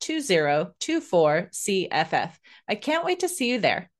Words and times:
2024 0.00 1.48
CFF. 1.52 2.30
I 2.68 2.74
can't 2.74 3.04
wait 3.04 3.20
to 3.20 3.28
see 3.28 3.50
you 3.50 3.60
there. 3.60 3.90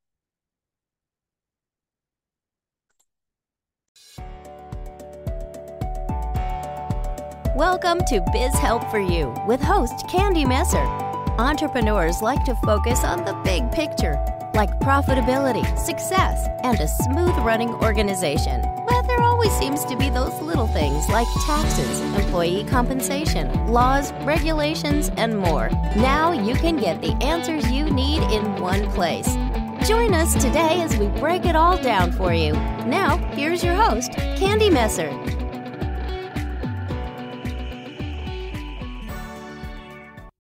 Welcome 7.57 8.01
to 8.09 8.23
Biz 8.35 8.55
Help 8.57 8.91
for 8.91 9.01
You 9.01 9.35
with 9.47 9.63
host 9.63 10.07
Candy 10.11 10.45
Messer. 10.45 10.85
Entrepreneurs 11.39 12.21
like 12.21 12.45
to 12.45 12.55
focus 12.57 13.03
on 13.03 13.25
the 13.25 13.33
big 13.45 13.73
picture, 13.73 14.23
like 14.53 14.79
profitability, 14.81 15.65
success, 15.79 16.49
and 16.65 16.79
a 16.79 16.87
smooth 16.87 17.35
running 17.39 17.71
organization. 17.71 18.61
There 19.17 19.25
always 19.25 19.53
seems 19.53 19.83
to 19.87 19.97
be 19.97 20.11
those 20.11 20.43
little 20.43 20.67
things 20.67 21.09
like 21.09 21.27
taxes, 21.47 22.01
employee 22.23 22.65
compensation, 22.65 23.67
laws, 23.67 24.13
regulations, 24.25 25.11
and 25.17 25.39
more. 25.39 25.71
Now 25.97 26.33
you 26.33 26.55
can 26.55 26.77
get 26.77 27.01
the 27.01 27.15
answers 27.23 27.71
you 27.73 27.89
need 27.89 28.21
in 28.31 28.61
one 28.61 28.91
place. 28.91 29.27
Join 29.89 30.13
us 30.13 30.35
today 30.35 30.83
as 30.83 30.99
we 30.99 31.07
break 31.19 31.47
it 31.47 31.57
all 31.57 31.79
down 31.79 32.13
for 32.13 32.35
you. 32.35 32.53
Now, 32.85 33.17
here's 33.33 33.65
your 33.65 33.75
host, 33.75 34.13
Candy 34.13 34.69
Messer. 34.69 35.09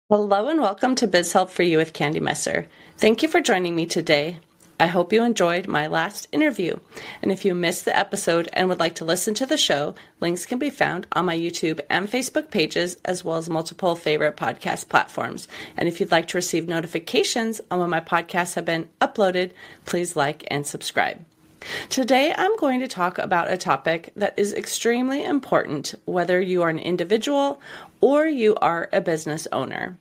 Hello 0.09 0.49
and 0.49 0.61
welcome 0.61 0.97
to 0.97 1.07
Biz 1.07 1.33
Help 1.33 1.51
for 1.51 1.63
You 1.63 1.79
with 1.79 1.93
Candy 1.93 2.21
Messer. 2.21 2.67
Thank 2.99 3.23
you 3.23 3.29
for 3.29 3.41
joining 3.41 3.77
me 3.77 3.87
today. 3.87 4.41
I 4.79 4.89
hope 4.89 5.11
you 5.11 5.25
enjoyed 5.25 5.67
my 5.67 5.87
last 5.87 6.29
interview. 6.33 6.77
And 7.23 7.33
if 7.33 7.47
you 7.47 7.55
missed 7.55 7.87
the 7.87 7.97
episode 7.97 8.51
and 8.53 8.69
would 8.69 8.79
like 8.79 8.97
to 8.97 9.07
listen 9.07 9.33
to 9.35 9.47
the 9.47 9.57
show, 9.57 9.95
links 10.21 10.45
can 10.45 10.59
be 10.59 10.69
found 10.69 11.07
on 11.13 11.25
my 11.25 11.37
YouTube 11.37 11.81
and 11.89 12.11
Facebook 12.11 12.51
pages, 12.51 12.99
as 13.07 13.25
well 13.25 13.37
as 13.39 13.49
multiple 13.49 13.97
favorite 13.97 14.37
podcast 14.37 14.91
platforms. 14.91 15.49
And 15.79 15.89
if 15.89 15.99
you'd 15.99 16.11
like 16.11 16.29
to 16.29 16.37
receive 16.37 16.69
notifications 16.69 17.63
on 17.71 17.79
when 17.81 17.89
my 17.89 18.01
podcasts 18.01 18.55
have 18.55 18.67
been 18.67 18.91
uploaded, 19.01 19.53
please 19.87 20.15
like 20.15 20.45
and 20.49 20.67
subscribe. 20.67 21.25
Today, 21.89 22.35
I'm 22.37 22.55
going 22.57 22.81
to 22.81 22.89
talk 22.89 23.17
about 23.17 23.51
a 23.51 23.57
topic 23.57 24.13
that 24.17 24.39
is 24.39 24.53
extremely 24.53 25.25
important, 25.25 25.95
whether 26.05 26.39
you 26.39 26.63
are 26.63 26.69
an 26.69 26.79
individual 26.79 27.63
or 28.03 28.27
you 28.27 28.55
are 28.57 28.91
a 28.93 29.01
business 29.01 29.49
owner. 29.53 29.97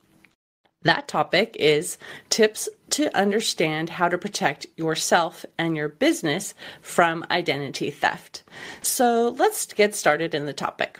That 0.85 1.07
topic 1.07 1.57
is 1.59 1.97
tips 2.29 2.69
to 2.91 3.15
understand 3.17 3.89
how 3.89 4.07
to 4.07 4.19
protect 4.19 4.67
yourself 4.77 5.43
and 5.57 5.75
your 5.75 5.89
business 5.89 6.53
from 6.79 7.25
identity 7.31 7.89
theft. 7.89 8.43
So 8.83 9.29
let's 9.29 9.65
get 9.65 9.95
started 9.95 10.35
in 10.35 10.45
the 10.45 10.53
topic. 10.53 10.99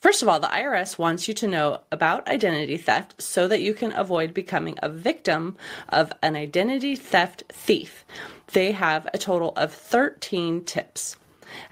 First 0.00 0.22
of 0.22 0.28
all, 0.28 0.40
the 0.40 0.48
IRS 0.48 0.98
wants 0.98 1.28
you 1.28 1.34
to 1.34 1.46
know 1.46 1.82
about 1.92 2.26
identity 2.26 2.76
theft 2.76 3.22
so 3.22 3.46
that 3.46 3.62
you 3.62 3.74
can 3.74 3.92
avoid 3.92 4.34
becoming 4.34 4.76
a 4.82 4.88
victim 4.88 5.56
of 5.90 6.12
an 6.22 6.34
identity 6.34 6.96
theft 6.96 7.44
thief. 7.52 8.04
They 8.52 8.72
have 8.72 9.08
a 9.14 9.18
total 9.18 9.52
of 9.56 9.72
13 9.72 10.64
tips. 10.64 11.16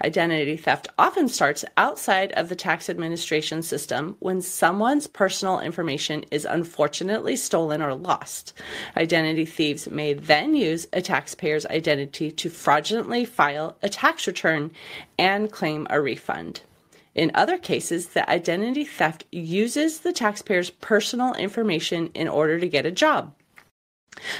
Identity 0.03 0.57
theft 0.57 0.87
often 0.97 1.27
starts 1.27 1.65
outside 1.75 2.31
of 2.33 2.49
the 2.49 2.55
tax 2.55 2.89
administration 2.89 3.61
system 3.61 4.15
when 4.19 4.41
someone's 4.41 5.07
personal 5.07 5.59
information 5.59 6.25
is 6.31 6.45
unfortunately 6.45 7.35
stolen 7.35 7.81
or 7.81 7.95
lost. 7.95 8.53
Identity 8.95 9.45
thieves 9.45 9.89
may 9.89 10.13
then 10.13 10.55
use 10.55 10.87
a 10.93 11.01
taxpayer's 11.01 11.65
identity 11.67 12.31
to 12.31 12.49
fraudulently 12.49 13.25
file 13.25 13.77
a 13.81 13.89
tax 13.89 14.27
return 14.27 14.71
and 15.17 15.51
claim 15.51 15.87
a 15.89 16.01
refund. 16.01 16.61
In 17.15 17.31
other 17.33 17.57
cases, 17.57 18.09
the 18.09 18.29
identity 18.29 18.85
theft 18.85 19.25
uses 19.31 20.01
the 20.01 20.13
taxpayer's 20.13 20.69
personal 20.69 21.33
information 21.33 22.11
in 22.13 22.27
order 22.27 22.59
to 22.59 22.69
get 22.69 22.85
a 22.85 22.91
job. 22.91 23.33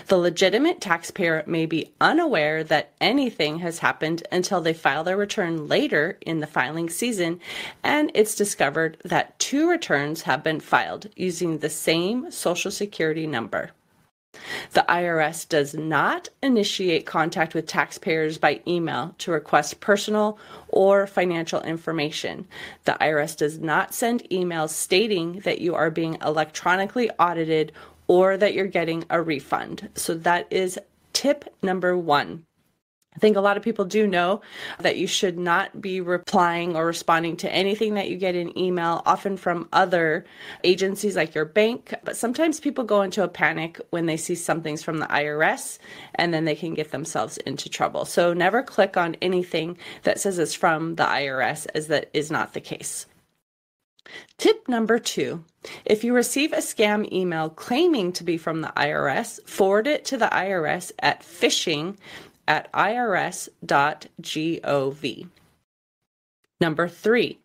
The 0.08 0.18
legitimate 0.18 0.82
taxpayer 0.82 1.44
may 1.46 1.66
be 1.66 1.92
unaware 2.02 2.64
that 2.64 2.92
anything 3.00 3.60
has 3.60 3.80
happened 3.80 4.24
until 4.32 4.62
they 4.62 4.74
file 4.74 5.04
their 5.04 5.18
return 5.18 5.68
later 5.68 6.18
in 6.22 6.40
the 6.40 6.48
filing 6.48 6.90
season 6.90 7.40
and 7.84 8.12
it's 8.14 8.36
discovered 8.36 8.98
that 9.04 9.38
two 9.40 9.70
returns 9.70 10.24
have 10.24 10.44
been 10.44 10.60
filed 10.60 11.10
using 11.16 11.58
the 11.58 11.70
same 11.70 12.32
Social 12.32 12.72
Security 12.72 13.28
number. 13.28 13.72
The 14.74 14.86
IRS 14.88 15.48
does 15.48 15.74
not 15.74 16.30
initiate 16.44 17.06
contact 17.06 17.56
with 17.56 17.66
taxpayers 17.66 18.38
by 18.38 18.62
email 18.68 19.16
to 19.20 19.32
request 19.32 19.80
personal 19.80 20.38
or 20.68 21.08
financial 21.08 21.62
information. 21.62 22.48
The 22.86 22.98
IRS 23.02 23.36
does 23.36 23.58
not 23.58 23.94
send 23.94 24.30
emails 24.30 24.70
stating 24.70 25.40
that 25.40 25.62
you 25.62 25.74
are 25.74 25.90
being 25.90 26.18
electronically 26.22 27.10
audited 27.18 27.72
or 28.08 28.38
that 28.38 28.54
you're 28.54 28.68
getting 28.68 29.04
a 29.10 29.22
refund. 29.22 29.90
So 29.96 30.16
that 30.16 30.48
is 30.52 30.80
tip 31.14 31.54
number 31.62 31.98
one. 31.98 32.46
I 33.18 33.20
think 33.20 33.36
a 33.36 33.42
lot 33.42 33.58
of 33.58 33.64
people 33.64 33.86
do 33.86 34.06
know 34.06 34.42
that 34.80 34.98
you 34.98 35.08
should 35.08 35.40
not 35.40 35.82
be 35.82 36.02
replying 36.02 36.76
or 36.76 36.86
responding 36.86 37.36
to 37.38 37.52
anything 37.52 37.96
that 37.96 38.10
you 38.10 38.16
get 38.16 38.36
in 38.36 38.56
email, 38.56 39.02
often 39.08 39.38
from 39.38 39.68
other 39.74 40.24
agencies 40.64 41.16
like 41.16 41.34
your 41.34 41.44
bank. 41.46 41.96
But 42.04 42.16
sometimes 42.16 42.60
people 42.60 42.84
go 42.84 43.02
into 43.02 43.24
a 43.24 43.28
panic 43.28 43.82
when 43.90 44.06
they 44.06 44.18
see 44.18 44.36
something's 44.36 44.84
from 44.84 45.00
the 45.00 45.08
IRS 45.08 45.80
and 46.14 46.32
then 46.32 46.46
they 46.46 46.54
can 46.54 46.76
get 46.76 46.92
themselves 46.92 47.38
into 47.38 47.70
trouble. 47.70 48.06
So 48.06 48.34
never 48.34 48.62
click 48.62 48.98
on 48.98 49.16
anything 49.20 49.80
that 50.04 50.20
says 50.20 50.38
it's 50.38 50.54
from 50.54 50.94
the 50.94 51.06
IRS, 51.06 51.66
as 51.74 51.88
that 51.88 52.12
is 52.14 52.30
not 52.30 52.54
the 52.54 52.62
case. 52.62 53.08
Tip 54.38 54.68
number 54.68 55.00
two 55.00 55.44
if 55.86 56.04
you 56.04 56.14
receive 56.14 56.54
a 56.54 56.58
scam 56.58 57.12
email 57.12 57.50
claiming 57.50 58.12
to 58.14 58.24
be 58.24 58.38
from 58.38 58.62
the 58.62 58.72
IRS, 58.78 59.46
forward 59.48 59.88
it 59.88 60.06
to 60.06 60.18
the 60.18 60.28
IRS 60.28 60.92
at 61.00 61.22
phishing 61.22 61.98
at 62.48 62.72
irs.gov. 62.72 63.58
Number 66.60 66.88
three, 66.88 67.40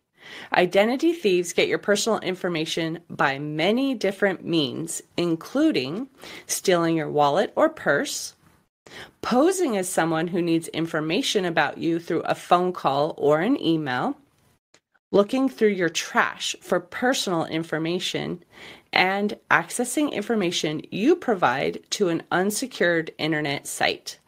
identity 0.53 1.13
thieves 1.13 1.53
get 1.53 1.67
your 1.67 1.77
personal 1.77 2.19
information 2.19 2.99
by 3.09 3.37
many 3.39 3.93
different 3.93 4.45
means, 4.45 5.01
including 5.17 6.07
stealing 6.47 6.95
your 6.97 7.09
wallet 7.09 7.51
or 7.55 7.69
purse, 7.69 8.35
posing 9.21 9.77
as 9.77 9.87
someone 9.89 10.27
who 10.27 10.41
needs 10.41 10.67
information 10.69 11.45
about 11.45 11.77
you 11.77 11.99
through 11.99 12.21
a 12.21 12.35
phone 12.35 12.73
call 12.73 13.13
or 13.17 13.39
an 13.39 13.61
email 13.61 14.17
looking 15.13 15.47
through 15.47 15.69
your 15.69 15.89
trash 15.89 16.55
for 16.59 16.79
personal 16.79 17.45
information, 17.45 18.43
and 18.91 19.37
accessing 19.49 20.11
information 20.11 20.81
you 20.91 21.15
provide 21.15 21.79
to 21.91 22.09
an 22.09 22.23
unsecured 22.31 23.11
internet 23.17 23.65
site. 23.65 24.19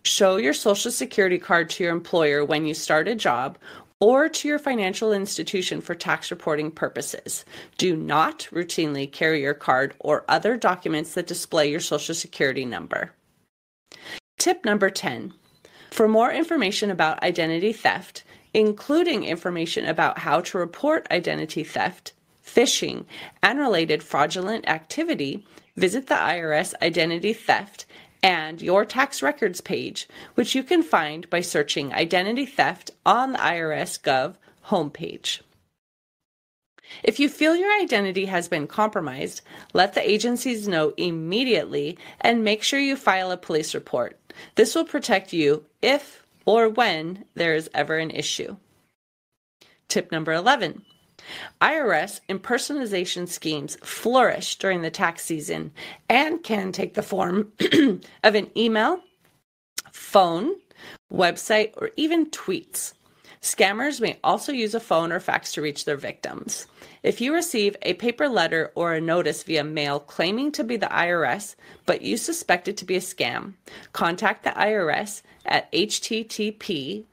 show 0.05 0.37
your 0.37 0.53
social 0.53 0.91
security 0.91 1.39
card 1.39 1.71
to 1.71 1.85
your 1.85 1.93
employer 1.93 2.45
when 2.45 2.67
you 2.67 2.75
start 2.75 3.07
a 3.07 3.15
job 3.15 3.57
or 4.03 4.29
to 4.29 4.49
your 4.49 4.59
financial 4.59 5.13
institution 5.13 5.81
for 5.81 5.95
tax 5.95 6.33
reporting 6.33 6.73
purposes. 6.73 7.45
Do 7.79 7.95
not 7.95 8.49
routinely 8.51 9.11
carry 9.11 9.43
your 9.43 9.55
card 9.55 9.95
or 10.01 10.25
other 10.27 10.57
documents 10.57 11.15
that 11.15 11.29
display 11.29 11.71
your 11.71 11.79
social 11.79 12.13
security 12.13 12.65
number. 12.65 13.13
Tip 14.39 14.65
number 14.65 14.91
10 14.91 15.35
for 15.93 16.09
more 16.09 16.33
information 16.33 16.91
about 16.91 17.23
identity 17.23 17.73
theft, 17.73 18.25
including 18.53 19.23
information 19.23 19.87
about 19.87 20.19
how 20.19 20.41
to 20.41 20.59
report 20.59 21.07
identity 21.13 21.63
theft, 21.63 22.13
phishing, 22.45 23.05
and 23.41 23.61
related 23.61 24.03
fraudulent 24.03 24.69
activity, 24.69 25.47
visit 25.77 26.09
the 26.09 26.17
IRS 26.17 26.75
Identity 26.83 27.33
Theft 27.33 27.87
and 28.23 28.63
Your 28.63 28.85
Tax 28.85 29.23
Records 29.23 29.61
page, 29.61 30.09
which 30.35 30.55
you 30.55 30.63
can 30.63 30.83
find 30.83 31.29
by 31.29 31.41
searching 31.41 31.93
Identity 31.93 32.47
Theft 32.47 32.91
on 33.05 33.33
the 33.33 33.39
IRS 33.39 34.01
Gov 34.01 34.37
homepage. 34.67 35.41
If 37.03 37.19
you 37.19 37.29
feel 37.29 37.57
your 37.57 37.73
identity 37.81 38.27
has 38.27 38.49
been 38.49 38.67
compromised, 38.67 39.41
let 39.73 39.95
the 39.95 40.09
agencies 40.09 40.69
know 40.69 40.93
immediately 40.97 41.99
and 42.21 42.45
make 42.45 42.63
sure 42.63 42.79
you 42.79 42.97
file 42.97 43.31
a 43.31 43.37
police 43.37 43.75
report. 43.75 44.19
This 44.55 44.75
will 44.75 44.85
protect 44.85 45.33
you 45.33 45.65
if 45.81 46.25
or 46.45 46.69
when 46.69 47.25
there 47.35 47.55
is 47.55 47.71
ever 47.75 47.97
an 47.97 48.11
issue. 48.11 48.57
Tip 49.89 50.13
number 50.13 50.33
11 50.33 50.83
IRS 51.61 52.21
impersonation 52.29 53.27
schemes 53.27 53.77
flourish 53.83 54.57
during 54.57 54.83
the 54.83 54.91
tax 54.91 55.25
season 55.25 55.73
and 56.09 56.43
can 56.43 56.73
take 56.73 56.95
the 56.95 57.03
form 57.03 57.53
of 58.25 58.35
an 58.35 58.51
email, 58.57 59.01
phone, 59.93 60.55
website, 61.13 61.73
or 61.77 61.91
even 61.97 62.27
tweets. 62.31 62.95
Scammers 63.41 64.01
may 64.01 64.19
also 64.23 64.53
use 64.53 64.73
a 64.73 64.81
phone 64.81 65.11
or 65.11 65.19
fax 65.19 65.53
to 65.53 65.63
reach 65.63 65.85
their 65.85 65.97
victims. 65.97 66.67
If 67.03 67.21
you 67.21 67.35
receive 67.35 67.77
a 67.83 67.95
paper 67.95 68.29
letter 68.29 68.71
or 68.77 68.95
a 68.95 69.01
notice 69.01 69.43
via 69.43 69.65
mail 69.65 69.99
claiming 69.99 70.53
to 70.53 70.63
be 70.63 70.77
the 70.77 70.87
IRS, 70.87 71.57
but 71.85 72.03
you 72.03 72.17
suspect 72.17 72.69
it 72.69 72.77
to 72.77 72.85
be 72.85 72.95
a 72.95 73.01
scam, 73.01 73.55
contact 73.93 74.45
the 74.45 74.51
IRS 74.51 75.23
at 75.45 75.71
http 75.73 77.05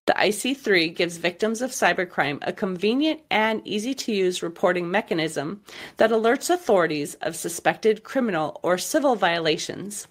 The 0.06 0.14
IC3 0.14 0.94
gives 0.94 1.16
victims 1.16 1.62
of 1.62 1.72
cybercrime 1.72 2.40
a 2.42 2.52
convenient 2.52 3.22
and 3.32 3.66
easy 3.66 3.94
to 3.94 4.12
use 4.12 4.44
reporting 4.44 4.92
mechanism 4.92 5.62
that 5.96 6.12
alerts 6.12 6.50
authorities 6.50 7.14
of 7.22 7.38
suspected 7.38 8.04
criminal 8.04 8.60
or 8.64 8.78
civil 8.78 9.16
violations. 9.16 10.08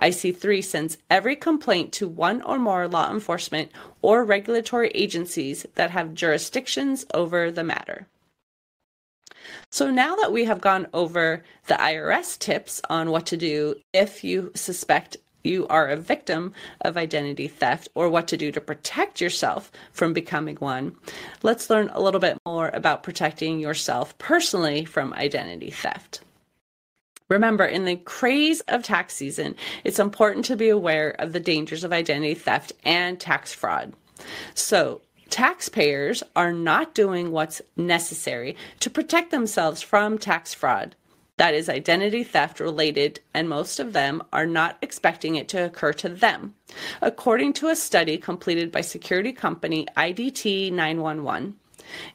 IC3 0.00 0.62
sends 0.62 0.98
every 1.10 1.34
complaint 1.34 1.92
to 1.94 2.06
one 2.06 2.42
or 2.42 2.60
more 2.60 2.86
law 2.86 3.10
enforcement 3.10 3.72
or 4.02 4.24
regulatory 4.24 4.90
agencies 4.90 5.66
that 5.74 5.90
have 5.90 6.14
jurisdictions 6.14 7.04
over 7.12 7.50
the 7.50 7.64
matter. 7.64 8.06
So 9.70 9.90
now 9.90 10.14
that 10.16 10.32
we 10.32 10.44
have 10.44 10.60
gone 10.60 10.86
over 10.94 11.42
the 11.66 11.74
IRS 11.74 12.38
tips 12.38 12.80
on 12.88 13.10
what 13.10 13.26
to 13.26 13.36
do 13.36 13.74
if 13.92 14.22
you 14.22 14.52
suspect 14.54 15.16
you 15.44 15.66
are 15.68 15.88
a 15.88 15.96
victim 15.96 16.52
of 16.80 16.96
identity 16.96 17.48
theft 17.48 17.88
or 17.94 18.08
what 18.08 18.26
to 18.28 18.36
do 18.36 18.50
to 18.52 18.60
protect 18.60 19.20
yourself 19.20 19.70
from 19.92 20.12
becoming 20.12 20.56
one, 20.56 20.96
let's 21.42 21.70
learn 21.70 21.90
a 21.92 22.00
little 22.00 22.20
bit 22.20 22.38
more 22.46 22.70
about 22.72 23.02
protecting 23.02 23.60
yourself 23.60 24.16
personally 24.18 24.84
from 24.84 25.12
identity 25.14 25.70
theft. 25.70 26.20
Remember, 27.28 27.64
in 27.64 27.84
the 27.84 27.96
craze 27.96 28.60
of 28.68 28.82
tax 28.82 29.14
season, 29.14 29.54
it's 29.82 29.98
important 29.98 30.44
to 30.46 30.56
be 30.56 30.68
aware 30.68 31.10
of 31.18 31.32
the 31.32 31.40
dangers 31.40 31.82
of 31.82 31.92
identity 31.92 32.34
theft 32.34 32.72
and 32.84 33.18
tax 33.18 33.52
fraud. 33.52 33.94
So, 34.54 35.00
taxpayers 35.30 36.22
are 36.36 36.52
not 36.52 36.94
doing 36.94 37.32
what's 37.32 37.62
necessary 37.76 38.56
to 38.80 38.90
protect 38.90 39.30
themselves 39.30 39.80
from 39.80 40.18
tax 40.18 40.52
fraud. 40.52 40.94
That 41.36 41.54
is 41.54 41.68
identity 41.68 42.22
theft 42.22 42.60
related, 42.60 43.20
and 43.32 43.48
most 43.48 43.80
of 43.80 43.92
them 43.92 44.22
are 44.32 44.46
not 44.46 44.78
expecting 44.80 45.34
it 45.34 45.48
to 45.48 45.64
occur 45.64 45.92
to 45.94 46.08
them. 46.08 46.54
According 47.02 47.54
to 47.54 47.68
a 47.68 47.76
study 47.76 48.18
completed 48.18 48.70
by 48.70 48.82
security 48.82 49.32
company 49.32 49.86
IDT 49.96 50.72
911, 50.72 51.56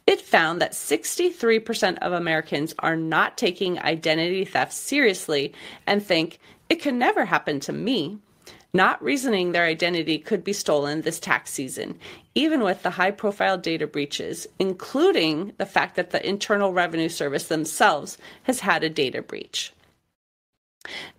it 0.08 0.22
found 0.22 0.62
that 0.62 0.72
63% 0.72 1.98
of 2.00 2.14
Americans 2.14 2.74
are 2.80 2.96
not 2.96 3.38
taking 3.38 3.78
identity 3.80 4.46
theft 4.46 4.74
seriously 4.74 5.54
and 5.86 6.02
think 6.02 6.40
it 6.70 6.82
can 6.82 6.98
never 6.98 7.26
happen 7.26 7.60
to 7.62 7.74
me, 7.74 8.20
not 8.74 9.02
reasoning 9.04 9.52
their 9.52 9.66
identity 9.66 10.20
could 10.20 10.44
be 10.44 10.54
stolen 10.54 11.02
this 11.02 11.20
tax 11.20 11.52
season, 11.52 11.98
even 12.36 12.62
with 12.62 12.84
the 12.84 12.92
high 12.92 13.12
profile 13.12 13.58
data 13.58 13.88
breaches, 13.88 14.48
including 14.60 15.54
the 15.58 15.66
fact 15.66 15.96
that 15.96 16.12
the 16.12 16.28
Internal 16.28 16.72
Revenue 16.74 17.10
Service 17.10 17.48
themselves 17.48 18.18
has 18.44 18.60
had 18.60 18.84
a 18.84 18.90
data 18.90 19.22
breach. 19.22 19.74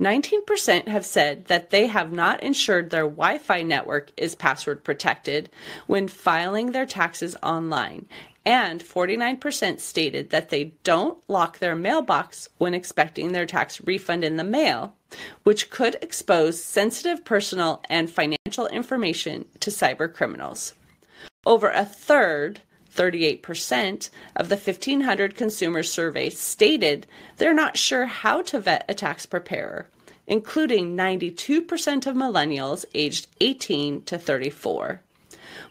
19% 0.01 0.89
have 0.89 1.05
said 1.05 1.45
that 1.47 1.71
they 1.71 1.87
have 1.87 2.13
not 2.13 2.43
ensured 2.43 2.91
their 2.91 3.05
Wi 3.05 3.39
Fi 3.39 3.63
network 3.63 4.11
is 4.17 4.35
password 4.35 4.83
protected 4.83 5.51
when 5.87 6.09
filing 6.09 6.73
their 6.73 6.87
taxes 6.87 7.37
online, 7.43 8.07
and 8.47 8.83
49% 8.83 9.81
stated 9.81 10.31
that 10.31 10.49
they 10.49 10.73
don't 10.83 11.19
lock 11.29 11.59
their 11.59 11.77
mailbox 11.77 12.49
when 12.57 12.73
expecting 12.73 13.33
their 13.33 13.45
tax 13.45 13.81
refund 13.83 14.25
in 14.25 14.37
the 14.37 14.45
mail, 14.45 14.95
which 15.43 15.71
could 15.71 15.97
expose 16.03 16.63
sensitive 16.63 17.25
personal 17.25 17.83
and 17.89 18.11
financial 18.11 18.67
information 18.69 19.45
to 19.61 19.71
cyber 19.71 20.13
criminals. 20.13 20.75
Over 21.47 21.71
a 21.71 21.85
third, 21.85 22.61
38% 22.95 24.11
of 24.37 24.49
the 24.49 24.57
1,500 24.57 25.35
consumers 25.35 25.91
surveyed 25.91 26.33
stated 26.33 27.07
they're 27.37 27.55
not 27.55 27.77
sure 27.77 28.07
how 28.07 28.43
to 28.43 28.61
vet 28.61 28.85
a 28.89 28.95
tax 28.95 29.27
preparer, 29.27 29.89
including 30.27 30.97
92% 30.97 32.07
of 32.07 32.17
millennials 32.17 32.85
aged 32.95 33.29
18 33.41 34.03
to 34.03 34.19
34. 34.19 35.01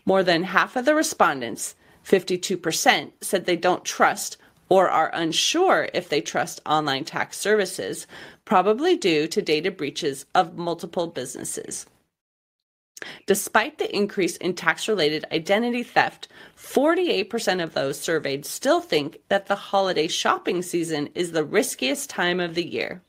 More 0.05 0.24
than 0.24 0.43
half 0.43 0.75
of 0.75 0.86
the 0.86 0.96
respondents 0.96 1.75
52% 2.05 3.12
said 3.22 3.46
they 3.46 3.55
don't 3.55 3.86
trust 3.86 4.38
or 4.69 4.89
are 4.89 5.12
unsure 5.13 5.89
if 5.93 6.10
they 6.10 6.22
trust 6.22 6.62
online 6.65 7.03
tax 7.03 7.38
services, 7.38 8.08
probably 8.49 8.97
due 8.97 9.27
to 9.27 9.43
data 9.43 9.69
breaches 9.69 10.25
of 10.33 10.57
multiple 10.57 11.05
businesses. 11.05 11.85
Despite 13.27 13.77
the 13.77 13.95
increase 13.95 14.37
in 14.37 14.55
tax 14.55 14.87
related 14.87 15.23
identity 15.31 15.83
theft, 15.83 16.27
48% 16.57 17.61
of 17.63 17.75
those 17.75 17.99
surveyed 17.99 18.47
still 18.47 18.81
think 18.81 19.19
that 19.29 19.45
the 19.45 19.55
holiday 19.55 20.07
shopping 20.07 20.63
season 20.63 21.09
is 21.13 21.31
the 21.31 21.43
riskiest 21.43 22.09
time 22.09 22.39
of 22.39 22.55
the 22.55 22.65
year. 22.65 23.03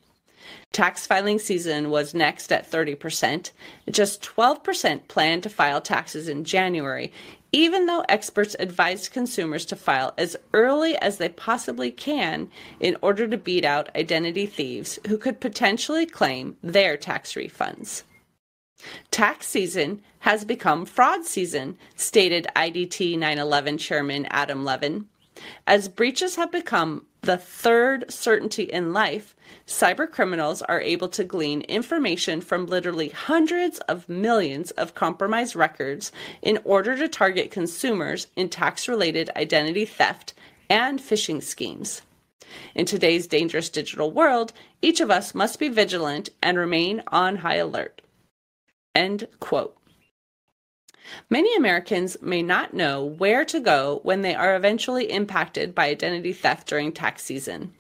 Tax 0.73 1.06
filing 1.06 1.38
season 1.38 1.88
was 1.88 2.12
next 2.12 2.52
at 2.52 2.70
30%. 2.70 3.50
Just 3.90 4.23
12% 4.23 5.09
plan 5.09 5.40
to 5.40 5.49
file 5.49 5.80
taxes 5.80 6.28
in 6.28 6.44
January, 6.44 7.12
even 7.52 7.87
though 7.87 8.04
experts 8.09 8.54
advised 8.59 9.12
consumers 9.12 9.64
to 9.66 9.76
file 9.76 10.14
as 10.16 10.37
early 10.52 10.97
as 10.97 11.19
they 11.19 11.28
possibly 11.28 11.90
can 11.90 12.49
in 12.78 12.97
order 13.02 13.26
to 13.26 13.37
beat 13.37 13.64
out 13.64 13.95
identity 13.97 14.47
thieves 14.47 14.99
who 15.09 15.19
could 15.19 15.40
potentially 15.40 16.07
claim 16.07 16.57
their 16.62 16.97
tax 16.97 17.35
refunds. 17.35 18.02
Tax 19.11 19.47
season 19.47 20.02
has 20.21 20.45
become 20.45 20.87
fraud 20.87 21.25
season, 21.25 21.76
stated 21.97 22.47
IDT 22.57 23.19
911 23.19 23.78
Chairman 23.78 24.26
Adam 24.30 24.64
Levin. 24.64 25.07
As 25.66 25.88
breaches 25.88 26.37
have 26.37 26.52
become 26.52 27.07
the 27.23 27.37
third 27.37 28.11
certainty 28.11 28.65
in 28.65 28.93
life, 28.93 29.37
cybercriminals 29.67 30.62
are 30.69 30.81
able 30.81 31.09
to 31.09 31.25
glean 31.25 31.61
information 31.62 32.41
from 32.41 32.67
literally 32.67 33.11
hundreds 33.11 33.79
of 33.81 34.09
millions 34.09 34.71
of 34.73 34.95
compromised 34.95 35.55
records 35.55 36.12
in 36.41 36.59
order 36.65 36.97
to 36.97 37.09
target 37.09 37.50
consumers 37.50 38.27
in 38.37 38.49
tax 38.49 38.89
related 38.89 39.31
identity 39.37 39.85
theft 39.85 40.35
and 40.69 40.99
phishing 40.99 41.43
schemes. 41.43 42.03
In 42.75 42.87
today's 42.87 43.27
dangerous 43.27 43.69
digital 43.69 44.11
world, 44.11 44.53
each 44.83 45.00
of 45.00 45.11
us 45.11 45.35
must 45.35 45.59
be 45.59 45.69
vigilant 45.69 46.31
and 46.43 46.59
remain 46.59 47.03
on 47.09 47.37
high 47.37 47.57
alert. 47.57 48.03
End 48.95 49.29
quote. 49.39 49.77
Many 51.29 51.55
Americans 51.57 52.17
may 52.21 52.43
not 52.43 52.75
know 52.75 53.05
where 53.05 53.45
to 53.45 53.61
go 53.61 54.00
when 54.02 54.23
they 54.23 54.35
are 54.35 54.57
eventually 54.57 55.11
impacted 55.11 55.75
by 55.75 55.87
identity 55.88 56.33
theft 56.33 56.69
during 56.69 56.93
tax 56.93 57.23
season. 57.23 57.73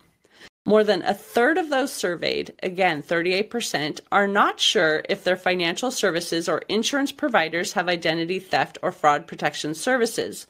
More 0.66 0.84
than 0.84 1.02
a 1.02 1.14
third 1.14 1.58
of 1.58 1.70
those 1.70 1.92
surveyed, 1.92 2.54
again 2.62 3.02
38%, 3.02 4.00
are 4.12 4.28
not 4.28 4.60
sure 4.60 5.02
if 5.08 5.24
their 5.24 5.36
financial 5.36 5.90
services 5.90 6.48
or 6.48 6.62
insurance 6.68 7.12
providers 7.12 7.72
have 7.72 7.88
identity 7.88 8.38
theft 8.38 8.78
or 8.82 8.92
fraud 8.92 9.26
protection 9.26 9.74
services. 9.74 10.46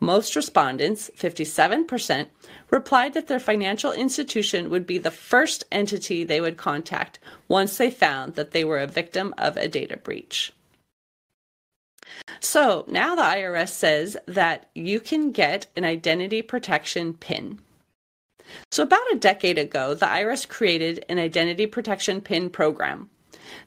Most 0.00 0.34
respondents, 0.34 1.10
57%, 1.16 2.26
replied 2.70 3.14
that 3.14 3.28
their 3.28 3.40
financial 3.40 3.92
institution 3.92 4.68
would 4.70 4.86
be 4.86 4.98
the 4.98 5.10
first 5.10 5.64
entity 5.70 6.24
they 6.24 6.40
would 6.40 6.56
contact 6.56 7.20
once 7.48 7.76
they 7.76 7.90
found 7.90 8.34
that 8.34 8.50
they 8.50 8.64
were 8.64 8.80
a 8.80 8.86
victim 8.86 9.32
of 9.38 9.56
a 9.56 9.68
data 9.68 9.96
breach. 9.96 10.52
So 12.40 12.84
now 12.88 13.14
the 13.14 13.22
IRS 13.22 13.70
says 13.70 14.16
that 14.26 14.68
you 14.74 15.00
can 15.00 15.32
get 15.32 15.66
an 15.76 15.84
identity 15.84 16.42
protection 16.42 17.14
PIN. 17.14 17.60
So, 18.70 18.82
about 18.82 19.12
a 19.12 19.16
decade 19.16 19.58
ago, 19.58 19.94
the 19.94 20.06
IRS 20.06 20.46
created 20.46 21.04
an 21.08 21.18
identity 21.18 21.66
protection 21.66 22.20
PIN 22.20 22.50
program. 22.50 23.08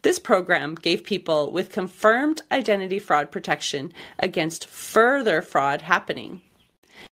This 0.02 0.20
program 0.20 0.76
gave 0.76 1.04
people 1.04 1.52
with 1.52 1.72
confirmed 1.72 2.42
identity 2.52 3.00
fraud 3.00 3.32
protection 3.32 3.92
against 4.20 4.68
further 4.68 5.42
fraud 5.42 5.82
happening. 5.82 6.42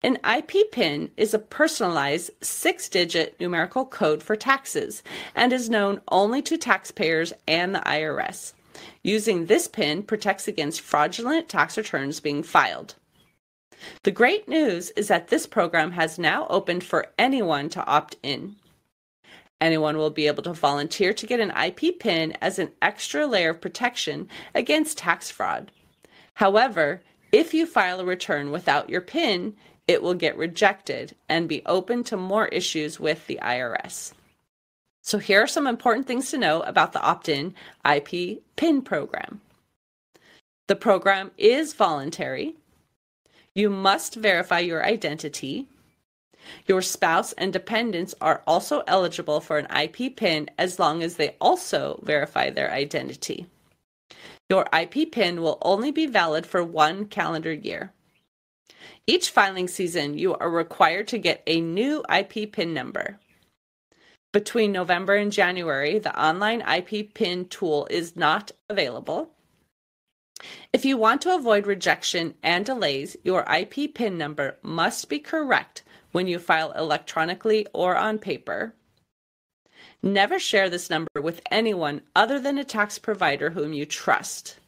An 0.03 0.19
IP 0.25 0.71
PIN 0.73 1.11
is 1.17 1.35
a 1.35 1.39
personalized 1.39 2.31
six 2.41 2.89
digit 2.89 3.39
numerical 3.39 3.85
code 3.85 4.23
for 4.23 4.37
taxes 4.37 5.03
and 5.35 5.53
is 5.53 5.69
known 5.69 6.01
only 6.09 6.41
to 6.43 6.57
taxpayers 6.57 7.33
and 7.47 7.75
the 7.75 7.81
IRS. 7.81 8.55
Using 9.03 9.47
this 9.47 9.67
PIN 9.69 10.03
protects 10.03 10.47
against 10.49 10.81
fraudulent 10.81 11.49
tax 11.49 11.77
returns 11.77 12.21
being 12.21 12.43
filed. 12.43 12.95
The 14.03 14.11
great 14.11 14.49
news 14.49 14.91
is 14.91 15.09
that 15.09 15.29
this 15.29 15.47
program 15.47 15.93
has 15.93 16.19
now 16.19 16.47
opened 16.49 16.85
for 16.85 17.07
anyone 17.19 17.69
to 17.71 17.85
opt 17.87 18.17
in. 18.23 18.57
Anyone 19.61 19.97
will 19.97 20.11
be 20.11 20.27
able 20.27 20.43
to 20.45 20.53
volunteer 20.53 21.13
to 21.13 21.27
get 21.27 21.41
an 21.41 21.51
IP 21.51 21.99
PIN 21.99 22.37
as 22.41 22.59
an 22.59 22.73
extra 22.81 23.27
layer 23.27 23.51
of 23.51 23.61
protection 23.61 24.29
against 24.55 24.99
tax 24.99 25.31
fraud. 25.31 25.71
However, 26.35 27.03
if 27.33 27.53
you 27.53 27.67
file 27.67 28.01
a 28.01 28.05
return 28.05 28.51
without 28.51 28.89
your 28.89 29.03
PIN, 29.03 29.55
it 29.87 30.03
will 30.03 30.15
get 30.15 30.37
rejected 30.37 31.15
and 31.29 31.49
be 31.49 31.63
open 31.67 32.05
to 32.05 32.17
more 32.17 32.49
issues 32.49 32.99
with 32.99 33.27
the 33.27 33.39
IRS. 33.43 34.13
So, 35.03 35.19
here 35.19 35.43
are 35.43 35.47
some 35.47 35.67
important 35.67 36.07
things 36.07 36.31
to 36.31 36.39
know 36.39 36.61
about 36.63 36.93
the 36.93 37.03
opt 37.03 37.29
in 37.29 37.55
IP 37.85 38.43
PIN 38.57 38.83
program. 38.83 39.41
The 40.69 40.77
program 40.77 41.31
is 41.39 41.73
voluntary. 41.73 42.55
You 43.55 43.71
must 43.71 44.15
verify 44.15 44.61
your 44.61 44.85
identity. 44.85 45.67
Your 46.67 46.83
spouse 46.83 47.33
and 47.33 47.53
dependents 47.53 48.15
are 48.21 48.43
also 48.47 48.83
eligible 48.87 49.41
for 49.41 49.59
an 49.59 49.67
IP 49.77 50.17
PIN 50.17 50.49
as 50.59 50.79
long 50.79 51.03
as 51.03 51.17
they 51.17 51.37
also 51.41 52.01
verify 52.03 52.51
their 52.51 52.71
identity. 52.71 53.47
Your 54.49 54.67
IP 54.73 55.13
PIN 55.13 55.43
will 55.43 55.59
only 55.63 55.91
be 55.91 56.07
valid 56.07 56.47
for 56.47 56.63
one 56.63 57.07
calendar 57.07 57.53
year. 57.53 57.93
Each 59.07 59.31
filing 59.31 59.69
season, 59.69 60.19
you 60.19 60.35
are 60.35 60.51
required 60.51 61.09
to 61.09 61.19
get 61.19 61.43
a 61.47 61.61
new 61.61 62.05
IP 62.13 62.53
PIN 62.53 62.75
number. 62.75 63.19
Between 64.33 64.71
November 64.71 65.17
and 65.17 65.33
January, 65.33 65.99
the 65.99 66.17
online 66.21 66.61
IP 66.61 67.15
PIN 67.15 67.49
tool 67.49 67.89
is 67.91 68.15
not 68.15 68.53
available. 68.69 69.31
If 70.73 70.85
you 70.85 70.97
want 70.97 71.21
to 71.23 71.35
avoid 71.35 71.67
rejection 71.67 72.35
and 72.41 72.65
delays, 72.65 73.17
your 73.25 73.45
IP 73.53 73.93
PIN 73.93 74.17
number 74.17 74.57
must 74.63 75.09
be 75.09 75.19
correct 75.19 75.83
when 76.13 76.29
you 76.29 76.39
file 76.39 76.71
electronically 76.73 77.67
or 77.73 77.97
on 77.97 78.21
paper. 78.21 78.73
Never 80.01 80.39
share 80.39 80.71
this 80.71 80.89
number 80.89 81.21
with 81.21 81.41
anyone 81.51 82.03
other 82.15 82.39
than 82.39 82.57
a 82.57 82.65
tax 82.65 83.01
provider 83.01 83.51
whom 83.51 83.73
you 83.73 83.85
trust. 83.85 84.59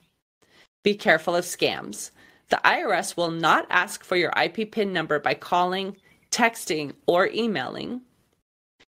Be 0.83 0.97
careful 0.97 1.37
of 1.37 1.45
scams. 1.45 2.11
The 2.49 2.61
IRS 2.65 3.17
will 3.17 3.31
not 3.31 3.67
ask 3.71 4.03
for 4.03 4.17
your 4.17 4.33
IP 4.37 4.73
PIN 4.73 4.93
number 4.93 5.21
by 5.21 5.35
calling, 5.35 5.97
texting, 6.33 6.95
or 7.07 7.29
emailing. 7.29 8.03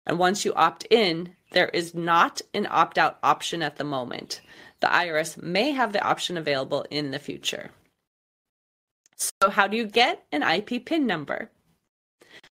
And 0.07 0.19
once 0.19 0.45
you 0.45 0.55
opt 0.55 0.87
in, 0.91 1.35
there 1.53 1.69
is 1.69 1.95
not 1.95 2.41
an 2.55 2.67
opt 2.71 2.99
out 2.99 3.19
option 3.23 3.63
at 3.63 3.77
the 3.77 3.85
moment. 3.85 4.41
The 4.81 4.87
IRS 4.87 5.43
may 5.43 5.73
have 5.73 5.93
the 5.93 6.03
option 6.03 6.37
available 6.37 6.87
in 6.91 7.11
the 7.11 7.19
future. 7.19 7.71
So, 9.17 9.51
how 9.51 9.67
do 9.67 9.77
you 9.77 9.85
get 9.85 10.25
an 10.33 10.43
IP 10.43 10.87
PIN 10.87 11.07
number? 11.07 11.51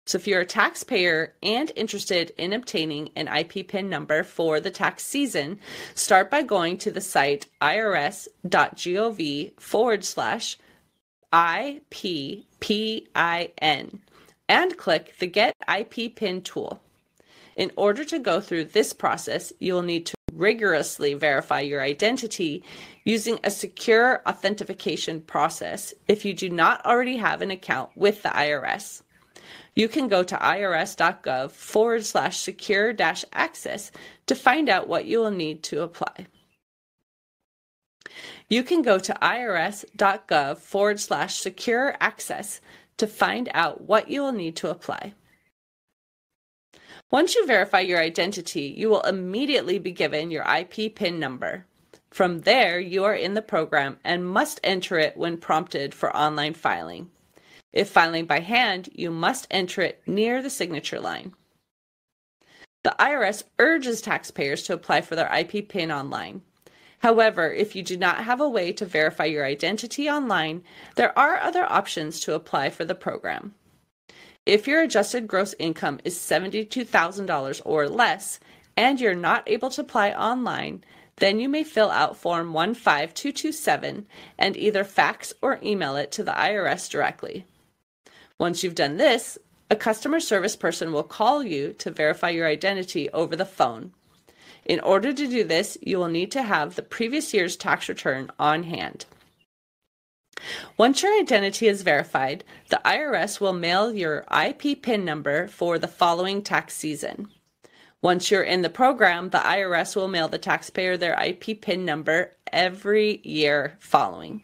So, 0.06 0.18
if 0.18 0.28
you're 0.28 0.42
a 0.42 0.46
taxpayer 0.46 1.34
and 1.42 1.72
interested 1.76 2.32
in 2.38 2.54
obtaining 2.54 3.10
an 3.16 3.28
IP 3.28 3.68
PIN 3.68 3.90
number 3.90 4.24
for 4.24 4.60
the 4.60 4.70
tax 4.70 5.04
season, 5.04 5.60
start 5.96 6.30
by 6.30 6.44
going 6.44 6.78
to 6.80 6.92
the 6.92 7.02
site 7.02 7.48
irs.gov 7.62 8.32
forward 9.60 10.04
slash 10.04 10.58
IPPIN 11.34 13.10
and 14.48 14.78
click 14.78 15.16
the 15.20 15.28
Get 15.28 15.56
IP 15.68 16.16
PIN 16.16 16.42
tool. 16.42 16.82
In 17.56 17.72
order 17.76 18.06
to 18.06 18.20
go 18.20 18.40
through 18.40 18.66
this 18.66 18.94
process, 18.94 19.52
you 19.60 19.74
will 19.74 19.82
need 19.82 20.06
to 20.08 20.16
rigorously 20.34 21.14
verify 21.14 21.60
your 21.60 21.82
identity 21.82 22.64
using 23.04 23.40
a 23.44 23.52
secure 23.52 24.22
authentication 24.28 25.22
process 25.22 25.94
if 26.08 26.24
you 26.24 26.34
do 26.34 26.50
not 26.50 26.86
already 26.86 27.18
have 27.18 27.42
an 27.42 27.52
account 27.52 27.90
with 27.96 28.24
the 28.24 28.30
IRS. 28.30 29.02
You 29.76 29.88
can 29.88 30.08
go 30.08 30.24
to 30.24 30.36
irs.gov 30.36 31.52
forward 31.52 32.06
slash 32.06 32.40
secure 32.40 32.94
dash 32.94 33.24
access 33.34 33.92
to 34.28 34.36
find 34.36 34.70
out 34.70 34.88
what 34.88 35.06
you 35.06 35.20
will 35.20 35.32
need 35.32 35.64
to 35.64 35.82
apply. 35.82 36.28
You 38.50 38.64
can 38.64 38.82
go 38.82 38.98
to 39.00 39.14
irs.gov 39.22 40.58
forward 40.58 41.00
slash 41.00 41.36
secure 41.36 41.96
access 42.00 42.62
to 42.98 43.08
find 43.08 43.50
out 43.54 43.82
what 43.82 44.10
you 44.10 44.22
will 44.22 44.32
need 44.32 44.56
to 44.58 44.70
apply. 44.70 45.14
Once 47.12 47.34
you 47.34 47.46
verify 47.48 47.80
your 47.80 48.00
identity, 48.00 48.74
you 48.78 48.88
will 48.88 49.02
immediately 49.02 49.80
be 49.80 49.92
given 49.92 50.30
your 50.30 50.44
IP 50.44 50.94
PIN 50.94 51.20
number. 51.20 51.66
From 52.12 52.42
there, 52.42 52.80
you 52.80 53.04
are 53.04 53.16
in 53.16 53.34
the 53.34 53.42
program 53.42 53.98
and 54.04 54.28
must 54.28 54.60
enter 54.64 55.00
it 55.00 55.18
when 55.18 55.38
prompted 55.38 55.96
for 55.96 56.16
online 56.16 56.54
filing. 56.54 57.10
If 57.74 57.90
filing 57.90 58.26
by 58.26 58.42
hand, 58.42 58.90
you 58.94 59.10
must 59.10 59.48
enter 59.50 59.82
it 59.82 60.02
near 60.06 60.42
the 60.42 60.52
signature 60.52 61.00
line. 61.00 61.34
The 62.84 62.96
IRS 63.00 63.44
urges 63.58 64.02
taxpayers 64.02 64.64
to 64.64 64.74
apply 64.74 65.02
for 65.02 65.16
their 65.16 65.34
IP 65.34 65.68
PIN 65.68 65.92
online. 65.92 66.44
However, 67.00 67.52
if 67.52 67.76
you 67.76 67.82
do 67.84 67.98
not 67.98 68.24
have 68.24 68.40
a 68.40 68.50
way 68.50 68.72
to 68.74 68.86
verify 68.86 69.26
your 69.26 69.46
identity 69.46 70.10
online, 70.10 70.64
there 70.96 71.18
are 71.18 71.38
other 71.38 71.64
options 71.64 72.20
to 72.22 72.36
apply 72.36 72.70
for 72.70 72.86
the 72.86 72.96
program. 72.96 73.56
If 74.46 74.68
your 74.68 74.82
adjusted 74.82 75.28
gross 75.28 75.54
income 75.60 76.00
is 76.04 76.16
$72,000 76.18 77.62
or 77.66 77.88
less 77.88 78.40
and 78.76 79.00
you're 79.00 79.14
not 79.14 79.44
able 79.48 79.70
to 79.70 79.82
apply 79.82 80.12
online, 80.12 80.84
then 81.18 81.40
you 81.40 81.50
may 81.50 81.64
fill 81.64 81.92
out 81.92 82.18
Form 82.18 82.54
15227 82.54 84.08
and 84.38 84.58
either 84.58 84.84
fax 84.84 85.34
or 85.42 85.60
email 85.62 85.96
it 85.96 86.12
to 86.14 86.24
the 86.24 86.32
IRS 86.32 86.90
directly. 86.90 87.46
Once 88.40 88.64
you've 88.64 88.76
done 88.76 88.98
this, 88.98 89.38
a 89.70 89.76
customer 89.76 90.20
service 90.20 90.56
person 90.56 90.92
will 90.92 91.04
call 91.04 91.44
you 91.44 91.74
to 91.74 91.92
verify 91.92 92.30
your 92.30 92.48
identity 92.48 93.10
over 93.12 93.36
the 93.36 93.46
phone. 93.46 93.92
In 94.66 94.80
order 94.80 95.14
to 95.14 95.28
do 95.28 95.44
this, 95.44 95.78
you 95.82 95.98
will 95.98 96.08
need 96.08 96.32
to 96.32 96.44
have 96.44 96.76
the 96.76 96.82
previous 96.82 97.34
year's 97.34 97.56
tax 97.56 97.90
return 97.90 98.32
on 98.40 98.64
hand. 98.64 99.06
Once 100.78 101.04
your 101.04 101.18
identity 101.20 101.68
is 101.68 101.82
verified, 101.82 102.44
the 102.70 102.82
IRS 102.86 103.40
will 103.40 103.54
mail 103.54 103.94
your 103.94 104.26
IP 104.32 104.82
PIN 104.82 105.04
number 105.06 105.48
for 105.48 105.78
the 105.78 105.88
following 105.88 106.42
tax 106.42 106.74
season. 106.74 107.28
Once 108.02 108.32
you're 108.32 108.44
in 108.44 108.62
the 108.62 108.70
program, 108.70 109.30
the 109.30 109.40
IRS 109.40 109.96
will 109.96 110.08
mail 110.08 110.28
the 110.28 110.38
taxpayer 110.38 110.96
their 110.96 111.22
IP 111.22 111.60
PIN 111.62 111.84
number 111.84 112.32
every 112.52 113.20
year 113.24 113.78
following. 113.80 114.42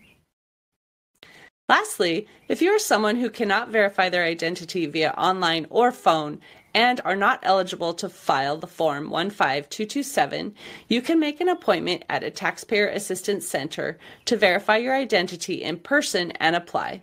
Lastly, 1.68 2.28
if 2.48 2.62
you 2.62 2.70
are 2.72 2.80
someone 2.80 3.16
who 3.16 3.30
cannot 3.30 3.70
verify 3.70 4.10
their 4.10 4.24
identity 4.24 4.86
via 4.86 5.12
online 5.18 5.66
or 5.70 5.92
phone 5.92 6.40
and 6.76 7.00
are 7.06 7.16
not 7.16 7.40
eligible 7.42 7.94
to 7.94 8.10
file 8.10 8.58
the 8.58 8.68
Form 8.68 9.10
15227, 9.10 10.54
you 10.90 11.02
can 11.02 11.20
make 11.22 11.40
an 11.40 11.48
appointment 11.48 12.04
at 12.10 12.22
a 12.22 12.30
Taxpayer 12.30 12.90
Assistance 12.90 13.48
Center 13.48 13.98
to 14.26 14.36
verify 14.36 14.76
your 14.76 14.94
identity 14.94 15.64
in 15.64 15.78
person 15.78 16.32
and 16.32 16.54
apply. 16.54 17.02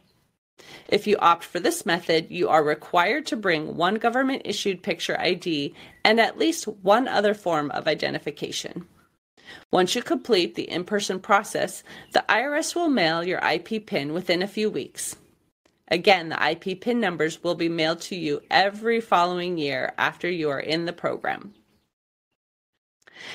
If 0.89 1.07
you 1.07 1.17
opt 1.17 1.43
for 1.43 1.59
this 1.59 1.87
method, 1.87 2.31
you 2.31 2.51
are 2.51 2.63
required 2.63 3.25
to 3.27 3.37
bring 3.37 3.75
one 3.77 3.95
government 3.95 4.43
issued 4.45 4.83
picture 4.83 5.19
ID 5.19 5.75
and 6.05 6.21
at 6.21 6.39
least 6.39 6.69
one 6.69 7.09
other 7.09 7.33
form 7.33 7.71
of 7.71 7.89
identification. 7.89 8.87
Once 9.71 9.95
you 9.95 10.03
complete 10.03 10.55
the 10.55 10.71
in 10.71 10.85
person 10.85 11.19
process, 11.19 11.83
the 12.13 12.25
IRS 12.29 12.75
will 12.75 12.91
mail 12.91 13.25
your 13.25 13.41
IP 13.41 13.87
PIN 13.87 14.13
within 14.13 14.43
a 14.43 14.47
few 14.47 14.71
weeks. 14.71 15.17
Again, 15.89 16.31
the 16.31 16.51
IP 16.51 16.81
PIN 16.81 17.01
numbers 17.01 17.43
will 17.43 17.55
be 17.55 17.69
mailed 17.69 18.01
to 18.03 18.17
you 18.17 18.43
every 18.51 19.01
following 19.01 19.59
year 19.59 19.93
after 19.99 20.31
you 20.31 20.49
are 20.51 20.61
in 20.61 20.87
the 20.87 20.93
program. 20.93 21.55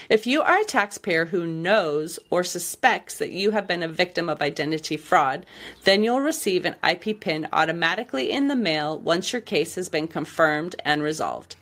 If 0.09 0.25
you 0.27 0.41
are 0.41 0.59
a 0.59 0.65
taxpayer 0.65 1.25
who 1.25 1.45
knows 1.45 2.19
or 2.29 2.43
suspects 2.43 3.17
that 3.19 3.31
you 3.31 3.51
have 3.51 3.67
been 3.67 3.83
a 3.83 3.87
victim 3.87 4.27
of 4.27 4.41
identity 4.41 4.97
fraud, 4.97 5.45
then 5.83 6.03
you'll 6.03 6.19
receive 6.19 6.65
an 6.65 6.75
IP 6.87 7.19
PIN 7.19 7.47
automatically 7.53 8.31
in 8.31 8.47
the 8.47 8.55
mail 8.55 8.97
once 8.97 9.31
your 9.31 9.41
case 9.41 9.75
has 9.75 9.87
been 9.87 10.07
confirmed 10.07 10.75
and 10.83 11.03
resolved. 11.03 11.55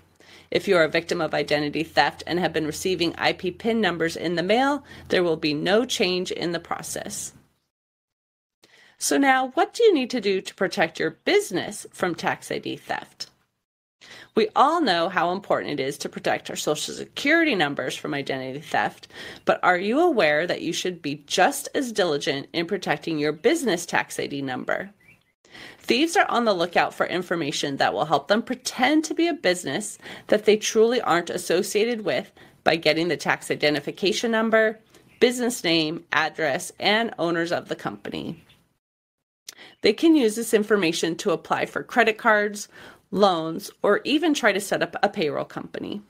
If 0.50 0.68
you 0.68 0.78
are 0.78 0.84
a 0.84 0.90
victim 0.90 1.22
of 1.22 1.34
identity 1.34 1.84
theft 1.84 2.24
and 2.26 2.40
have 2.40 2.54
been 2.54 2.66
receiving 2.66 3.14
IP 3.14 3.58
PIN 3.58 3.82
numbers 3.82 4.16
in 4.16 4.36
the 4.36 4.44
mail, 4.44 4.84
there 5.10 5.24
will 5.24 5.38
be 5.38 5.54
no 5.54 5.86
change 5.86 6.32
in 6.32 6.52
the 6.52 6.60
process. 6.60 7.34
So, 8.98 9.18
now 9.18 9.50
what 9.50 9.74
do 9.74 9.84
you 9.84 9.94
need 9.94 10.10
to 10.12 10.22
do 10.22 10.42
to 10.42 10.56
protect 10.56 11.00
your 11.00 11.12
business 11.12 11.86
from 11.92 12.16
tax 12.16 12.52
ID 12.52 12.78
theft? 12.78 13.30
We 14.36 14.50
all 14.56 14.82
know 14.82 15.10
how 15.10 15.32
important 15.32 15.80
it 15.80 15.84
is 15.84 15.98
to 16.00 16.10
protect 16.10 16.50
our 16.50 16.56
social 16.56 16.94
security 16.94 17.56
numbers 17.56 17.96
from 17.96 18.14
identity 18.14 18.60
theft, 18.60 19.08
but 19.46 19.60
are 19.64 19.78
you 19.78 20.00
aware 20.00 20.46
that 20.46 20.62
you 20.62 20.74
should 20.74 21.02
be 21.02 21.24
just 21.26 21.70
as 21.74 21.92
diligent 21.92 22.48
in 22.52 22.66
protecting 22.66 23.18
your 23.18 23.32
business 23.32 23.86
tax 23.86 24.20
ID 24.20 24.42
number? 24.42 24.92
Thieves 25.80 26.18
are 26.18 26.30
on 26.30 26.46
the 26.46 26.54
lookout 26.54 26.94
for 26.94 27.06
information 27.06 27.78
that 27.78 27.94
will 27.94 28.06
help 28.06 28.28
them 28.28 28.42
pretend 28.42 29.06
to 29.06 29.14
be 29.14 29.28
a 29.28 29.34
business 29.34 29.98
that 30.28 30.46
they 30.46 30.58
truly 30.58 31.00
aren't 31.00 31.30
associated 31.30 32.04
with 32.04 32.32
by 32.64 32.76
getting 32.76 33.08
the 33.08 33.18
tax 33.18 33.50
identification 33.50 34.32
number, 34.32 34.80
business 35.20 35.64
name, 35.64 36.04
address, 36.12 36.72
and 36.80 37.14
owners 37.18 37.52
of 37.52 37.70
the 37.70 37.76
company. 37.76 38.45
They 39.82 39.94
can 39.94 40.16
use 40.16 40.36
this 40.36 40.54
information 40.54 41.16
to 41.18 41.32
apply 41.32 41.66
for 41.66 41.84
credit 41.84 42.18
cards, 42.18 42.68
loans, 43.12 43.72
or 43.82 44.02
even 44.04 44.34
try 44.34 44.52
to 44.52 44.60
set 44.60 44.82
up 44.82 44.96
a 45.02 45.10
payroll 45.10 45.46
company. 45.46 46.02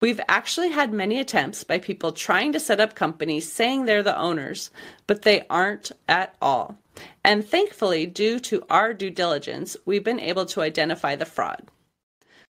We've 0.00 0.20
actually 0.28 0.70
had 0.70 0.92
many 0.92 1.20
attempts 1.20 1.64
by 1.64 1.78
people 1.78 2.12
trying 2.12 2.52
to 2.52 2.60
set 2.60 2.80
up 2.80 2.94
companies 2.94 3.50
saying 3.50 3.84
they're 3.84 4.02
the 4.02 4.18
owners, 4.18 4.70
but 5.06 5.22
they 5.22 5.46
aren't 5.48 5.92
at 6.08 6.34
all. 6.42 6.78
And 7.24 7.46
thankfully, 7.46 8.06
due 8.06 8.40
to 8.40 8.64
our 8.68 8.92
due 8.92 9.10
diligence, 9.10 9.76
we've 9.84 10.04
been 10.04 10.20
able 10.20 10.46
to 10.46 10.62
identify 10.62 11.14
the 11.14 11.24
fraud. 11.24 11.68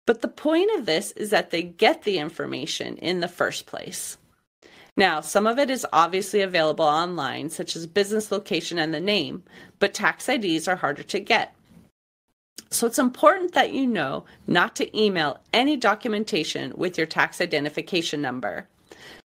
But 0.05 0.21
the 0.21 0.27
point 0.27 0.69
of 0.77 0.85
this 0.85 1.11
is 1.13 1.31
that 1.31 1.49
they 1.49 1.63
get 1.63 2.03
the 2.03 2.19
information 2.19 2.97
in 2.97 3.21
the 3.21 3.27
first 3.27 3.65
place. 3.65 4.17
Now, 4.97 5.19
some 5.19 5.45
of 5.45 5.59
it 5.59 5.69
is 5.69 5.85
obviously 5.91 6.41
available 6.41 6.85
online, 6.85 7.49
such 7.49 7.75
as 7.75 7.85
business 7.85 8.31
location 8.31 8.79
and 8.79 8.93
the 8.93 9.01
name, 9.01 9.43
but 9.79 9.93
tax 9.93 10.29
IDs 10.29 10.67
are 10.67 10.77
harder 10.77 11.03
to 11.03 11.19
get. 11.19 11.53
So 12.71 12.87
it's 12.87 12.99
important 12.99 13.53
that 13.53 13.73
you 13.73 13.85
know 13.87 14.25
not 14.47 14.75
to 14.77 14.97
email 14.97 15.39
any 15.53 15.75
documentation 15.75 16.73
with 16.75 16.97
your 16.97 17.07
tax 17.07 17.41
identification 17.41 18.21
number. 18.21 18.67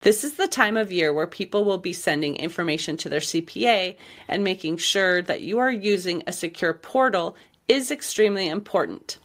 This 0.02 0.24
is 0.24 0.34
the 0.34 0.48
time 0.48 0.76
of 0.76 0.92
year 0.92 1.12
where 1.12 1.26
people 1.26 1.64
will 1.64 1.78
be 1.78 1.92
sending 1.92 2.36
information 2.36 2.96
to 2.98 3.08
their 3.08 3.20
CPA 3.20 3.96
and 4.28 4.42
making 4.42 4.78
sure 4.78 5.22
that 5.22 5.42
you 5.42 5.58
are 5.58 5.70
using 5.70 6.22
a 6.26 6.32
secure 6.32 6.74
portal 6.74 7.36
is 7.68 7.90
extremely 7.90 8.48
important. 8.48 9.18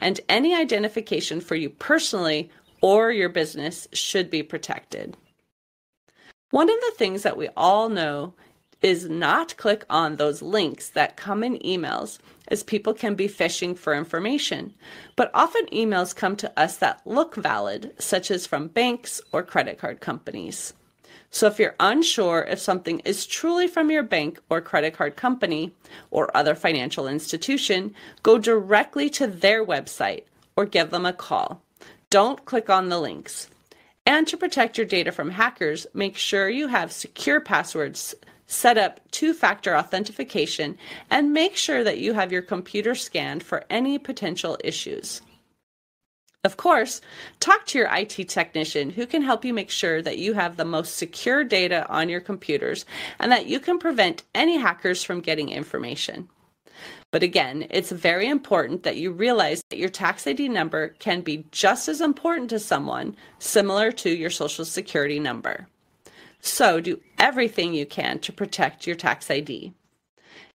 And 0.00 0.20
any 0.28 0.54
identification 0.54 1.40
for 1.40 1.54
you 1.54 1.70
personally 1.70 2.50
or 2.82 3.10
your 3.10 3.30
business 3.30 3.88
should 3.92 4.30
be 4.30 4.42
protected. 4.42 5.16
One 6.56 6.70
of 6.70 6.80
the 6.80 6.94
things 6.96 7.22
that 7.22 7.36
we 7.36 7.50
all 7.54 7.90
know 7.90 8.32
is 8.80 9.10
not 9.10 9.58
click 9.58 9.84
on 9.90 10.16
those 10.16 10.40
links 10.40 10.88
that 10.88 11.14
come 11.14 11.44
in 11.44 11.58
emails 11.58 12.16
as 12.48 12.62
people 12.62 12.94
can 12.94 13.14
be 13.14 13.28
phishing 13.28 13.76
for 13.76 13.92
information. 13.92 14.72
But 15.16 15.30
often 15.34 15.66
emails 15.66 16.16
come 16.16 16.34
to 16.36 16.58
us 16.58 16.78
that 16.78 17.02
look 17.04 17.34
valid, 17.34 17.92
such 17.98 18.30
as 18.30 18.46
from 18.46 18.68
banks 18.68 19.20
or 19.32 19.42
credit 19.42 19.78
card 19.78 20.00
companies. 20.00 20.72
So 21.30 21.46
if 21.46 21.58
you're 21.58 21.76
unsure 21.78 22.46
if 22.48 22.58
something 22.58 23.00
is 23.00 23.26
truly 23.26 23.68
from 23.68 23.90
your 23.90 24.02
bank 24.02 24.40
or 24.48 24.62
credit 24.62 24.94
card 24.94 25.14
company 25.14 25.74
or 26.10 26.34
other 26.34 26.54
financial 26.54 27.06
institution, 27.06 27.94
go 28.22 28.38
directly 28.38 29.10
to 29.10 29.26
their 29.26 29.62
website 29.62 30.22
or 30.56 30.64
give 30.64 30.88
them 30.88 31.04
a 31.04 31.12
call. 31.12 31.60
Don't 32.08 32.46
click 32.46 32.70
on 32.70 32.88
the 32.88 32.98
links. 32.98 33.50
And 34.06 34.26
to 34.28 34.36
protect 34.36 34.78
your 34.78 34.86
data 34.86 35.10
from 35.12 35.30
hackers, 35.30 35.86
make 35.92 36.16
sure 36.16 36.48
you 36.48 36.68
have 36.68 36.92
secure 36.92 37.40
passwords 37.40 38.14
set 38.46 38.78
up 38.78 39.00
two 39.10 39.34
factor 39.34 39.76
authentication, 39.76 40.78
and 41.10 41.32
make 41.32 41.56
sure 41.56 41.82
that 41.82 41.98
you 41.98 42.12
have 42.12 42.32
your 42.32 42.42
computer 42.42 42.94
scanned 42.94 43.42
for 43.42 43.64
any 43.68 43.98
potential 43.98 44.56
issues. 44.62 45.20
Of 46.44 46.56
course, 46.56 47.00
talk 47.40 47.66
to 47.66 47.78
your 47.78 47.92
IT 47.92 48.28
technician 48.28 48.90
who 48.90 49.04
can 49.04 49.22
help 49.22 49.44
you 49.44 49.52
make 49.52 49.70
sure 49.70 50.00
that 50.00 50.18
you 50.18 50.34
have 50.34 50.56
the 50.56 50.64
most 50.64 50.96
secure 50.96 51.42
data 51.42 51.88
on 51.88 52.08
your 52.08 52.20
computers 52.20 52.86
and 53.18 53.32
that 53.32 53.46
you 53.46 53.58
can 53.58 53.80
prevent 53.80 54.22
any 54.32 54.56
hackers 54.56 55.02
from 55.02 55.20
getting 55.20 55.48
information. 55.48 56.28
But 57.12 57.22
again, 57.22 57.66
it's 57.70 57.92
very 57.92 58.28
important 58.28 58.82
that 58.82 58.96
you 58.96 59.12
realize 59.12 59.62
that 59.70 59.78
your 59.78 59.88
tax 59.88 60.26
ID 60.26 60.48
number 60.48 60.88
can 60.98 61.20
be 61.20 61.46
just 61.50 61.88
as 61.88 62.00
important 62.00 62.50
to 62.50 62.58
someone, 62.58 63.16
similar 63.38 63.92
to 63.92 64.10
your 64.10 64.30
social 64.30 64.64
security 64.64 65.18
number. 65.18 65.68
So 66.40 66.80
do 66.80 67.00
everything 67.18 67.74
you 67.74 67.86
can 67.86 68.18
to 68.20 68.32
protect 68.32 68.86
your 68.86 68.96
tax 68.96 69.30
ID. 69.30 69.72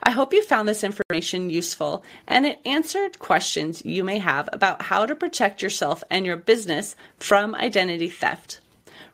I 0.02 0.12
hope 0.12 0.34
you 0.34 0.44
found 0.44 0.68
this 0.68 0.84
information 0.84 1.52
useful 1.52 2.04
and 2.28 2.46
it 2.46 2.60
answered 2.66 3.20
questions 3.20 3.86
you 3.86 4.04
may 4.04 4.18
have 4.18 4.50
about 4.52 4.82
how 4.82 5.06
to 5.06 5.16
protect 5.16 5.62
yourself 5.62 6.04
and 6.10 6.26
your 6.26 6.38
business 6.38 6.96
from 7.20 7.54
identity 7.56 8.10
theft. 8.10 8.60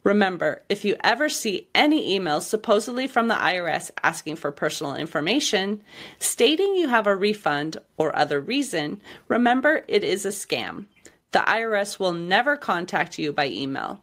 Remember, 0.06 0.62
if 0.70 0.86
you 0.86 0.96
ever 1.04 1.30
see 1.30 1.68
any 1.74 2.18
emails 2.18 2.44
supposedly 2.44 3.08
from 3.08 3.28
the 3.28 3.34
IRS 3.34 3.90
asking 4.04 4.36
for 4.36 4.52
personal 4.52 4.96
information, 4.96 5.82
stating 6.20 6.76
you 6.76 6.88
have 6.90 7.08
a 7.08 7.16
refund 7.16 7.78
or 7.98 8.16
other 8.16 8.40
reason, 8.40 9.02
remember 9.28 9.84
it 9.88 10.04
is 10.04 10.24
a 10.24 10.30
scam. 10.30 10.86
The 11.32 11.40
IRS 11.40 12.00
will 12.00 12.14
never 12.14 12.56
contact 12.56 13.18
you 13.18 13.34
by 13.34 13.48
email. 13.48 14.00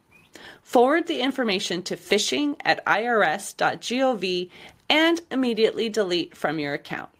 Forward 0.60 1.06
the 1.06 1.20
information 1.20 1.84
to 1.84 1.96
phishing 1.96 2.56
at 2.64 2.84
irs.gov 2.84 4.50
and 4.90 5.20
immediately 5.30 5.88
delete 5.88 6.36
from 6.36 6.58
your 6.58 6.74
account. 6.74 7.10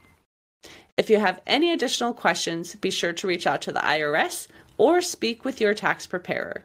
If 0.97 1.09
you 1.09 1.21
have 1.21 1.41
any 1.47 1.73
additional 1.73 2.13
questions, 2.13 2.75
be 2.75 2.91
sure 2.91 3.13
to 3.13 3.29
reach 3.29 3.47
out 3.47 3.63
to 3.63 3.73
the 3.73 3.79
IRS 3.79 4.49
or 4.77 5.01
speak 5.01 5.45
with 5.45 5.61
your 5.61 5.73
tax 5.73 6.05
preparer. 6.09 6.65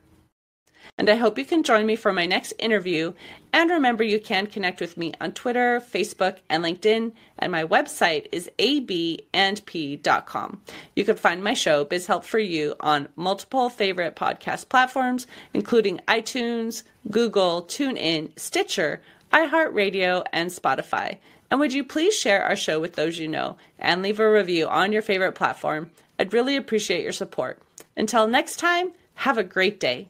And 0.98 1.10
I 1.10 1.16
hope 1.16 1.38
you 1.38 1.46
can 1.46 1.64
join 1.64 1.86
me 1.86 1.96
for 1.96 2.12
my 2.12 2.26
next 2.26 2.54
interview. 2.60 3.14
And 3.54 3.70
remember, 3.70 4.04
you 4.04 4.20
can 4.20 4.48
connect 4.48 4.82
with 4.82 4.98
me 4.98 5.14
on 5.22 5.32
Twitter, 5.32 5.82
Facebook, 5.82 6.38
and 6.50 6.64
LinkedIn. 6.64 7.12
And 7.40 7.52
my 7.52 7.64
website 7.64 8.28
is 8.32 8.50
abnp.com. 8.60 9.32
You 10.96 11.06
can 11.06 11.16
find 11.16 11.44
my 11.44 11.54
show, 11.54 11.86
Biz 11.86 12.08
Help 12.08 12.24
for 12.24 12.40
You, 12.40 12.76
on 12.80 13.10
multiple 13.16 13.70
favorite 13.70 14.16
podcast 14.16 14.70
platforms, 14.70 15.28
including 15.54 16.02
iTunes, 16.08 16.84
Google, 17.10 17.64
TuneIn, 17.64 18.38
Stitcher, 18.40 19.02
iHeartRadio, 19.34 20.24
and 20.34 20.50
Spotify. 20.50 21.18
And 21.50 21.60
would 21.60 21.74
you 21.74 21.84
please 21.84 22.14
share 22.14 22.44
our 22.44 22.56
show 22.56 22.80
with 22.80 22.94
those 22.94 23.18
you 23.20 23.28
know 23.28 23.58
and 23.80 24.02
leave 24.02 24.20
a 24.20 24.32
review 24.32 24.68
on 24.68 24.92
your 24.92 25.02
favorite 25.02 25.34
platform? 25.34 25.92
I'd 26.20 26.34
really 26.34 26.56
appreciate 26.56 27.04
your 27.04 27.14
support. 27.14 27.62
Until 27.96 28.28
next 28.28 28.58
time, 28.58 28.92
have 29.16 29.38
a 29.38 29.44
great 29.44 29.80
day. 29.80 30.10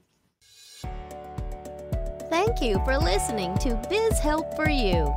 Thank 2.30 2.62
you 2.62 2.82
for 2.84 2.98
listening 2.98 3.58
to 3.60 3.76
Biz 3.90 4.20
Help 4.20 4.54
for 4.54 4.70
You. 4.70 5.13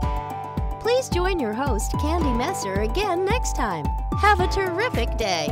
Please 0.81 1.09
join 1.09 1.40
your 1.40 1.53
host, 1.53 1.92
Candy 2.01 2.33
Messer, 2.33 2.75
again 2.75 3.25
next 3.25 3.57
time. 3.57 3.85
Have 4.20 4.38
a 4.38 4.46
terrific 4.46 5.16
day. 5.16 5.49